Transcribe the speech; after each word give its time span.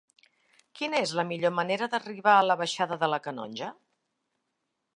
Quina 0.79 1.01
és 1.07 1.11
la 1.19 1.25
millor 1.31 1.53
manera 1.57 1.89
d'arribar 1.91 2.33
a 2.37 2.47
la 2.47 2.55
baixada 2.63 2.99
de 3.05 3.11
la 3.15 3.21
Canonja? 3.27 3.69